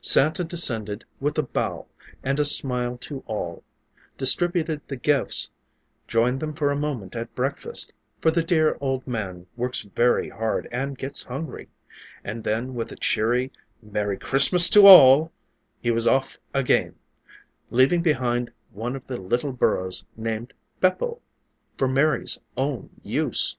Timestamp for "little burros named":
19.20-20.52